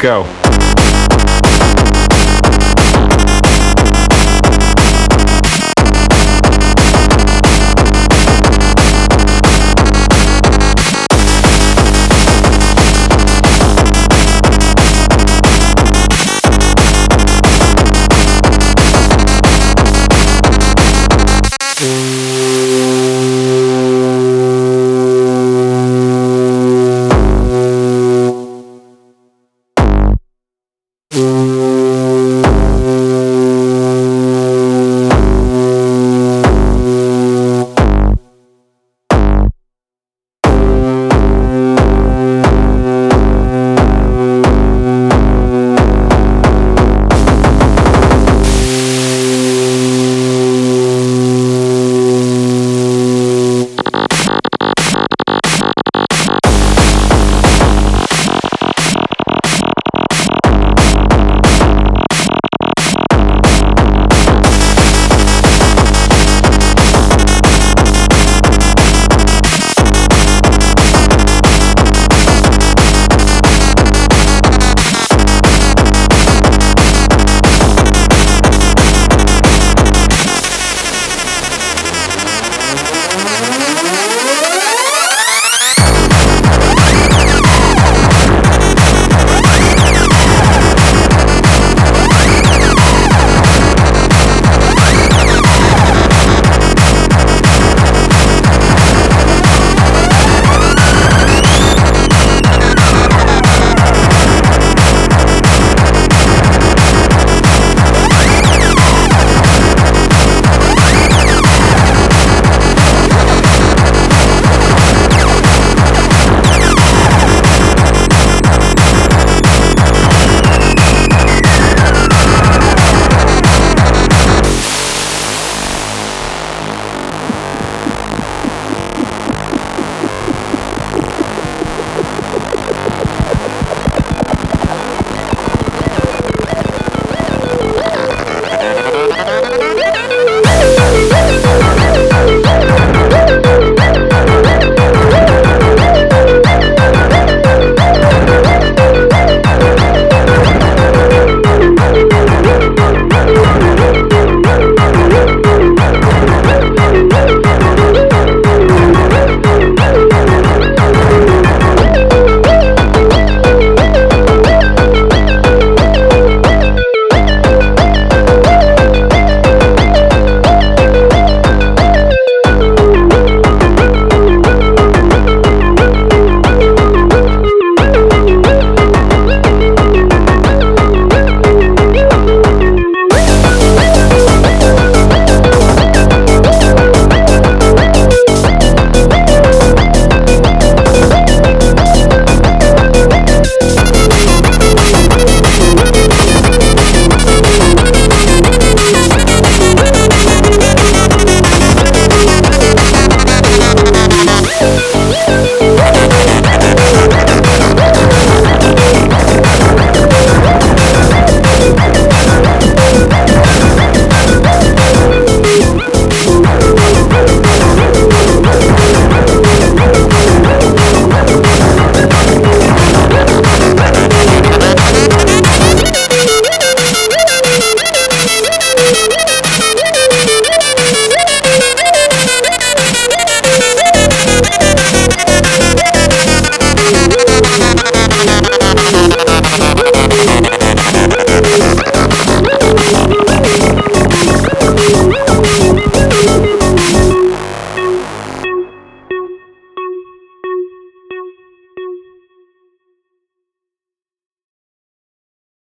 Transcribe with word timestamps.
go. 0.00 0.49